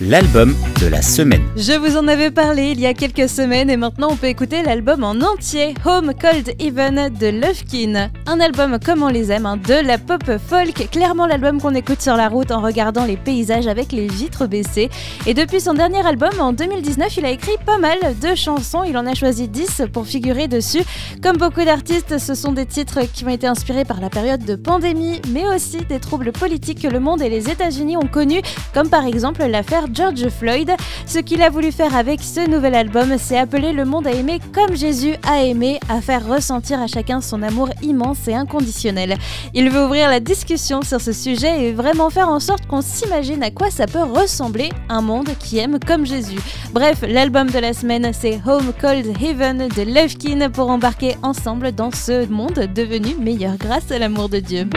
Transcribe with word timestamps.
l'album 0.00 0.54
de 0.80 0.86
la 0.86 1.02
semaine. 1.02 1.42
Je 1.56 1.72
vous 1.72 1.96
en 1.96 2.08
avais 2.08 2.30
parlé 2.30 2.70
il 2.72 2.80
y 2.80 2.86
a 2.86 2.94
quelques 2.94 3.28
semaines 3.28 3.70
et 3.70 3.76
maintenant 3.76 4.08
on 4.10 4.16
peut 4.16 4.26
écouter 4.26 4.62
l'album 4.62 5.04
en 5.04 5.20
entier, 5.20 5.74
Home 5.84 6.12
Cold 6.18 6.54
Even 6.58 7.10
de 7.10 7.26
Lovekin. 7.28 8.10
Un 8.26 8.40
album 8.40 8.78
comme 8.84 9.02
on 9.02 9.08
les 9.08 9.30
aime, 9.30 9.46
hein, 9.46 9.56
de 9.56 9.86
la 9.86 9.98
pop 9.98 10.24
folk, 10.48 10.90
clairement 10.90 11.26
l'album 11.26 11.60
qu'on 11.60 11.74
écoute 11.74 12.00
sur 12.00 12.16
la 12.16 12.28
route 12.28 12.50
en 12.50 12.60
regardant 12.60 13.04
les 13.04 13.16
paysages 13.16 13.66
avec 13.66 13.92
les 13.92 14.08
vitres 14.08 14.46
baissées. 14.46 14.90
Et 15.26 15.34
depuis 15.34 15.60
son 15.60 15.74
dernier 15.74 16.04
album 16.06 16.32
en 16.40 16.52
2019, 16.52 17.16
il 17.18 17.24
a 17.24 17.30
écrit 17.30 17.56
pas 17.64 17.78
mal 17.78 17.98
de 18.20 18.34
chansons, 18.34 18.84
il 18.84 18.96
en 18.96 19.06
a 19.06 19.14
choisi 19.14 19.48
10 19.48 19.82
pour 19.92 20.06
figurer 20.06 20.48
dessus. 20.48 20.82
Comme 21.22 21.36
beaucoup 21.36 21.64
d'artistes, 21.64 22.18
ce 22.18 22.34
sont 22.34 22.52
des 22.52 22.66
titres 22.66 23.00
qui 23.12 23.24
ont 23.24 23.28
été 23.28 23.46
inspirés 23.46 23.84
par 23.84 24.00
la 24.00 24.10
période 24.10 24.44
de 24.44 24.56
pandémie, 24.56 25.20
mais 25.28 25.46
aussi 25.46 25.78
des 25.88 26.00
troubles 26.00 26.32
politiques 26.32 26.82
que 26.82 26.88
le 26.88 27.00
monde 27.00 27.22
et 27.22 27.28
les 27.28 27.48
États-Unis 27.48 27.96
ont 27.96 28.08
connus, 28.08 28.42
comme 28.74 28.88
par 28.88 29.06
exemple 29.06 29.44
l'affaire 29.44 29.81
George 29.92 30.28
Floyd. 30.28 30.70
Ce 31.06 31.18
qu'il 31.18 31.42
a 31.42 31.50
voulu 31.50 31.72
faire 31.72 31.94
avec 31.96 32.20
ce 32.20 32.48
nouvel 32.48 32.74
album, 32.74 33.16
c'est 33.18 33.38
appeler 33.38 33.72
le 33.72 33.84
monde 33.84 34.06
à 34.06 34.12
aimer 34.12 34.40
comme 34.52 34.76
Jésus 34.76 35.14
a 35.26 35.42
aimé, 35.42 35.78
à 35.88 36.00
faire 36.00 36.26
ressentir 36.26 36.80
à 36.80 36.86
chacun 36.86 37.20
son 37.20 37.42
amour 37.42 37.70
immense 37.82 38.28
et 38.28 38.34
inconditionnel. 38.34 39.16
Il 39.54 39.70
veut 39.70 39.84
ouvrir 39.84 40.08
la 40.08 40.20
discussion 40.20 40.82
sur 40.82 41.00
ce 41.00 41.12
sujet 41.12 41.64
et 41.64 41.72
vraiment 41.72 42.10
faire 42.10 42.28
en 42.28 42.40
sorte 42.40 42.66
qu'on 42.66 42.82
s'imagine 42.82 43.42
à 43.42 43.50
quoi 43.50 43.70
ça 43.70 43.86
peut 43.86 44.02
ressembler 44.02 44.70
un 44.88 45.00
monde 45.00 45.30
qui 45.38 45.58
aime 45.58 45.78
comme 45.78 46.06
Jésus. 46.06 46.40
Bref, 46.72 47.04
l'album 47.06 47.50
de 47.50 47.58
la 47.58 47.72
semaine, 47.72 48.10
c'est 48.12 48.40
Home 48.46 48.72
Cold 48.80 49.06
Heaven 49.22 49.68
de 49.68 49.82
Levkin 49.82 50.50
pour 50.50 50.70
embarquer 50.70 51.16
ensemble 51.22 51.72
dans 51.72 51.90
ce 51.90 52.26
monde 52.26 52.68
devenu 52.74 53.14
meilleur 53.16 53.56
grâce 53.56 53.90
à 53.90 53.98
l'amour 53.98 54.28
de 54.28 54.38
Dieu 54.38 54.68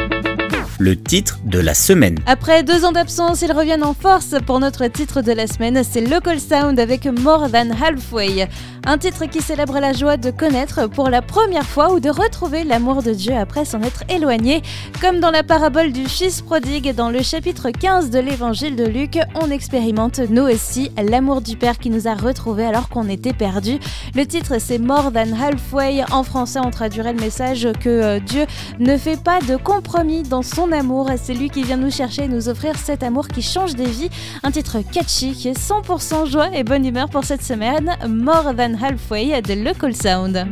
le 0.79 0.95
titre 0.95 1.39
de 1.45 1.59
la 1.59 1.73
semaine. 1.73 2.17
Après 2.25 2.63
deux 2.63 2.85
ans 2.85 2.91
d'absence, 2.91 3.41
ils 3.41 3.51
reviennent 3.51 3.83
en 3.83 3.93
force 3.93 4.35
pour 4.45 4.59
notre 4.59 4.85
titre 4.87 5.21
de 5.21 5.31
la 5.31 5.47
semaine, 5.47 5.81
c'est 5.83 6.01
Local 6.01 6.39
Sound 6.39 6.79
avec 6.79 7.05
More 7.05 7.49
Than 7.51 7.71
Halfway. 7.81 8.47
Un 8.87 8.97
titre 8.97 9.25
qui 9.25 9.41
célèbre 9.41 9.79
la 9.79 9.93
joie 9.93 10.17
de 10.17 10.29
connaître 10.29 10.87
pour 10.87 11.09
la 11.09 11.21
première 11.21 11.65
fois 11.65 11.91
ou 11.91 11.99
de 11.99 12.09
retrouver 12.09 12.63
l'amour 12.63 13.01
de 13.01 13.13
Dieu 13.13 13.35
après 13.35 13.65
s'en 13.65 13.81
être 13.81 14.03
éloigné. 14.09 14.61
Comme 15.01 15.19
dans 15.19 15.31
la 15.31 15.43
parabole 15.43 15.91
du 15.91 16.05
fils 16.05 16.41
prodigue 16.41 16.93
dans 16.93 17.09
le 17.09 17.23
chapitre 17.23 17.71
15 17.71 18.11
de 18.11 18.19
l'évangile 18.19 18.75
de 18.75 18.85
Luc, 18.85 19.17
on 19.33 19.49
expérimente 19.49 20.19
nous 20.19 20.43
aussi 20.43 20.91
l'amour 21.01 21.41
du 21.41 21.57
Père 21.57 21.79
qui 21.79 21.89
nous 21.89 22.07
a 22.07 22.13
retrouvés 22.13 22.65
alors 22.65 22.89
qu'on 22.89 23.09
était 23.09 23.33
perdus. 23.33 23.79
Le 24.13 24.25
titre 24.25 24.57
c'est 24.59 24.77
More 24.77 25.11
Than 25.11 25.33
Halfway. 25.39 26.03
En 26.11 26.23
français, 26.23 26.59
on 26.63 26.69
traduirait 26.69 27.13
le 27.13 27.19
message 27.19 27.67
que 27.79 27.89
euh, 27.89 28.19
Dieu 28.19 28.45
ne 28.79 28.97
fait 28.97 29.19
pas 29.21 29.39
de 29.41 29.55
compromis 29.55 30.23
dans 30.23 30.43
son 30.43 30.64
amour. 30.71 31.09
C'est 31.21 31.33
lui 31.33 31.49
qui 31.49 31.63
vient 31.63 31.77
nous 31.77 31.91
chercher 31.91 32.23
et 32.23 32.27
nous 32.27 32.49
offrir 32.49 32.75
cet 32.77 33.03
amour 33.03 33.27
qui 33.27 33.41
change 33.41 33.75
des 33.75 33.85
vies. 33.85 34.09
Un 34.43 34.51
titre 34.51 34.77
catchy 34.91 35.33
qui 35.33 35.49
est 35.49 35.59
100% 35.59 36.29
joie 36.29 36.49
et 36.53 36.63
bonne 36.63 36.85
humeur 36.85 37.09
pour 37.09 37.23
cette 37.23 37.43
semaine. 37.43 37.95
More 38.07 38.53
Than 38.55 38.73
Halfway 38.81 39.41
de 39.41 39.53
Local 39.53 39.95
Sound 39.95 40.45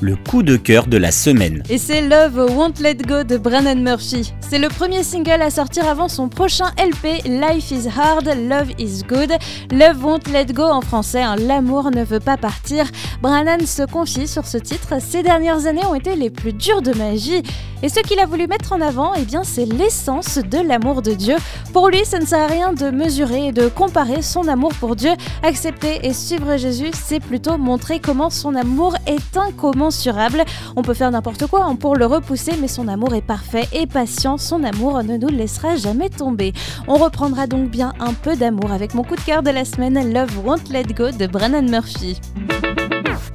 le 0.00 0.16
coup 0.16 0.42
de 0.42 0.56
cœur 0.56 0.86
de 0.86 0.96
la 0.96 1.10
semaine. 1.10 1.62
Et 1.70 1.78
c'est 1.78 2.02
Love 2.02 2.36
Won't 2.54 2.74
Let 2.80 2.96
Go 2.96 3.22
de 3.22 3.36
Brannon 3.36 3.76
Murphy. 3.76 4.32
C'est 4.40 4.58
le 4.58 4.68
premier 4.68 5.02
single 5.02 5.40
à 5.42 5.50
sortir 5.50 5.88
avant 5.88 6.08
son 6.08 6.28
prochain 6.28 6.66
LP 6.78 7.22
Life 7.24 7.70
is 7.70 7.88
Hard, 7.88 8.26
Love 8.26 8.70
is 8.78 9.02
Good. 9.08 9.32
Love 9.72 10.04
Won't 10.04 10.30
Let 10.32 10.52
Go 10.52 10.64
en 10.64 10.80
français, 10.80 11.22
hein, 11.22 11.36
l'amour 11.36 11.90
ne 11.90 12.04
veut 12.04 12.20
pas 12.20 12.36
partir. 12.36 12.84
Brannon 13.22 13.64
se 13.66 13.82
confie 13.82 14.28
sur 14.28 14.46
ce 14.46 14.58
titre. 14.58 15.00
Ces 15.00 15.22
dernières 15.22 15.66
années 15.66 15.86
ont 15.86 15.94
été 15.94 16.16
les 16.16 16.30
plus 16.30 16.52
dures 16.52 16.82
de 16.82 16.92
ma 16.92 17.12
vie. 17.12 17.42
Et 17.84 17.90
ce 17.90 18.00
qu'il 18.00 18.18
a 18.18 18.24
voulu 18.24 18.46
mettre 18.46 18.72
en 18.72 18.80
avant, 18.80 19.12
eh 19.12 19.26
c'est 19.42 19.66
l'essence 19.66 20.38
de 20.38 20.66
l'amour 20.66 21.02
de 21.02 21.12
Dieu. 21.12 21.36
Pour 21.74 21.90
lui, 21.90 22.02
ça 22.06 22.18
ne 22.18 22.24
sert 22.24 22.40
à 22.40 22.46
rien 22.46 22.72
de 22.72 22.88
mesurer 22.88 23.48
et 23.48 23.52
de 23.52 23.68
comparer 23.68 24.22
son 24.22 24.48
amour 24.48 24.72
pour 24.80 24.96
Dieu. 24.96 25.10
Accepter 25.42 25.98
et 26.02 26.14
suivre 26.14 26.56
Jésus, 26.56 26.92
c'est 26.94 27.20
plutôt 27.20 27.58
montrer 27.58 28.00
comment 28.00 28.30
son 28.30 28.54
amour 28.54 28.96
est 29.06 29.36
incommensurable. 29.36 30.44
On 30.76 30.82
peut 30.82 30.94
faire 30.94 31.10
n'importe 31.10 31.46
quoi 31.46 31.64
hein, 31.64 31.76
pour 31.76 31.94
le 31.94 32.06
repousser, 32.06 32.52
mais 32.58 32.68
son 32.68 32.88
amour 32.88 33.14
est 33.14 33.20
parfait 33.20 33.68
et 33.74 33.86
patient. 33.86 34.38
Son 34.38 34.64
amour 34.64 35.02
ne 35.02 35.18
nous 35.18 35.28
laissera 35.28 35.76
jamais 35.76 36.08
tomber. 36.08 36.54
On 36.88 36.94
reprendra 36.94 37.46
donc 37.46 37.68
bien 37.68 37.92
un 38.00 38.14
peu 38.14 38.34
d'amour 38.34 38.72
avec 38.72 38.94
mon 38.94 39.04
coup 39.04 39.16
de 39.16 39.20
cœur 39.20 39.42
de 39.42 39.50
la 39.50 39.66
semaine, 39.66 40.10
Love 40.10 40.38
Won't 40.42 40.72
Let 40.72 40.94
Go 40.94 41.10
de 41.10 41.26
Brennan 41.26 41.68
Murphy 41.68 42.18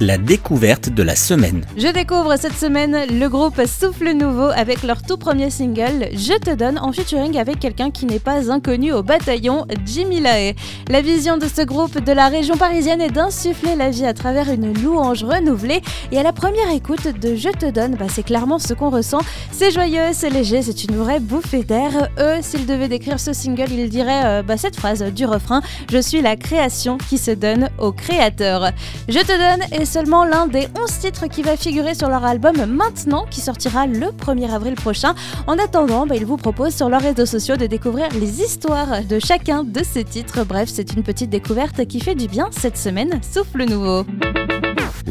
la 0.00 0.16
découverte 0.16 0.88
de 0.88 1.02
la 1.02 1.14
semaine. 1.14 1.66
Je 1.76 1.88
découvre 1.88 2.36
cette 2.38 2.56
semaine 2.56 2.96
le 3.10 3.28
groupe 3.28 3.60
Souffle 3.66 4.12
Nouveau 4.12 4.48
avec 4.56 4.82
leur 4.82 5.02
tout 5.02 5.18
premier 5.18 5.50
single 5.50 6.08
Je 6.14 6.38
te 6.38 6.54
donne 6.54 6.78
en 6.78 6.90
featuring 6.90 7.36
avec 7.36 7.58
quelqu'un 7.58 7.90
qui 7.90 8.06
n'est 8.06 8.18
pas 8.18 8.50
inconnu 8.50 8.92
au 8.92 9.02
bataillon, 9.02 9.66
Jimmy 9.84 10.20
Lae. 10.20 10.54
La 10.88 11.02
vision 11.02 11.36
de 11.36 11.46
ce 11.46 11.60
groupe 11.62 12.02
de 12.02 12.12
la 12.12 12.28
région 12.28 12.56
parisienne 12.56 13.02
est 13.02 13.10
d'insuffler 13.10 13.76
la 13.76 13.90
vie 13.90 14.06
à 14.06 14.14
travers 14.14 14.50
une 14.50 14.72
louange 14.72 15.22
renouvelée 15.22 15.82
et 16.12 16.18
à 16.18 16.22
la 16.22 16.32
première 16.32 16.70
écoute 16.70 17.06
de 17.20 17.36
Je 17.36 17.50
te 17.50 17.70
donne, 17.70 17.96
bah, 17.96 18.06
c'est 18.08 18.22
clairement 18.22 18.58
ce 18.58 18.72
qu'on 18.72 18.88
ressent. 18.88 19.20
C'est 19.52 19.70
joyeux, 19.70 20.12
c'est 20.12 20.30
léger, 20.30 20.62
c'est 20.62 20.84
une 20.84 20.96
vraie 20.96 21.20
bouffée 21.20 21.62
d'air. 21.62 22.08
Eux, 22.18 22.38
s'ils 22.40 22.64
devaient 22.64 22.88
décrire 22.88 23.20
ce 23.20 23.34
single, 23.34 23.70
ils 23.70 23.90
diraient 23.90 24.24
euh, 24.24 24.42
bah, 24.42 24.56
cette 24.56 24.76
phrase 24.76 25.02
du 25.02 25.26
refrain 25.26 25.60
Je 25.92 25.98
suis 25.98 26.22
la 26.22 26.36
création 26.36 26.96
qui 26.96 27.18
se 27.18 27.32
donne 27.32 27.68
au 27.78 27.92
créateur. 27.92 28.70
Je 29.08 29.18
te 29.18 29.36
donne 29.36 29.66
et 29.78 29.84
seulement 29.90 30.24
l'un 30.24 30.46
des 30.46 30.68
11 30.80 30.98
titres 31.00 31.26
qui 31.26 31.42
va 31.42 31.56
figurer 31.56 31.94
sur 31.96 32.08
leur 32.08 32.24
album 32.24 32.64
maintenant, 32.66 33.26
qui 33.28 33.40
sortira 33.40 33.88
le 33.88 34.06
1er 34.06 34.52
avril 34.52 34.74
prochain. 34.74 35.16
En 35.48 35.58
attendant, 35.58 36.06
bah, 36.06 36.14
ils 36.14 36.24
vous 36.24 36.36
proposent 36.36 36.76
sur 36.76 36.88
leurs 36.88 37.02
réseaux 37.02 37.26
sociaux 37.26 37.56
de 37.56 37.66
découvrir 37.66 38.08
les 38.12 38.40
histoires 38.40 39.02
de 39.04 39.18
chacun 39.18 39.64
de 39.64 39.82
ces 39.82 40.04
titres. 40.04 40.44
Bref, 40.44 40.70
c'est 40.72 40.92
une 40.92 41.02
petite 41.02 41.30
découverte 41.30 41.84
qui 41.86 41.98
fait 41.98 42.14
du 42.14 42.28
bien 42.28 42.48
cette 42.52 42.76
semaine. 42.76 43.20
Souffle 43.22 43.64
nouveau 43.64 44.04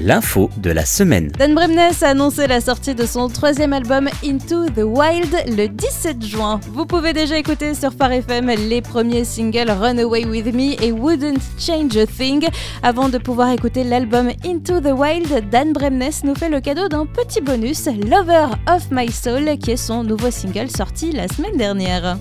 l'info 0.04 0.50
de 0.58 0.72
la 0.72 0.86
semaine. 0.86 1.32
Dan 1.38 1.54
Bremnes 1.54 1.80
a 2.02 2.08
annoncé 2.08 2.48
la 2.48 2.62
sortie 2.62 2.96
de 2.96 3.06
son 3.06 3.28
troisième 3.28 3.74
album 3.74 4.10
Into 4.24 4.66
the 4.68 4.84
Wild 4.84 5.36
le 5.58 5.68
17 5.68 6.26
juin. 6.26 6.60
Vous 6.72 6.86
pouvez 6.86 7.14
déjà 7.14 7.38
écouter 7.38 7.74
sur 7.74 7.94
Phare 7.94 8.14
FM 8.14 8.48
les 8.70 8.82
premiers 8.82 9.26
singles 9.26 9.70
Runaway 9.70 10.26
With 10.26 10.54
Me 10.54 10.82
et 10.84 10.92
Wouldn't 10.92 11.42
Change 11.58 11.98
a 11.98 12.06
Thing. 12.06 12.48
Avant 12.84 13.10
de 13.10 13.18
pouvoir 13.18 13.52
écouter 13.52 13.84
l'album 13.84 14.30
Into 14.46 14.80
the 14.80 14.94
Wild, 14.94 15.50
Dan 15.50 15.74
Bremnes 15.74 16.12
nous 16.24 16.36
fait 16.36 16.50
le 16.50 16.62
cadeau 16.62 16.88
d'un 16.88 17.06
petit 17.06 17.42
bonus, 17.42 17.86
Lover 17.86 18.48
of 18.68 18.88
My 18.92 19.12
Soul, 19.12 19.58
qui 19.58 19.72
est 19.72 19.78
son 19.78 20.04
nouveau 20.04 20.32
single 20.32 20.70
sorti 20.70 21.12
la 21.12 21.28
semaine 21.28 21.58
dernière. 21.58 22.18